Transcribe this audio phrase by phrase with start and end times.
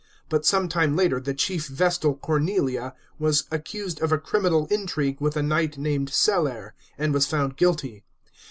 [0.29, 5.37] But some time later the chief Vestal Cornelia was accused of a criminal intrigue with
[5.37, 8.03] a knight named Celer, and was found guilty.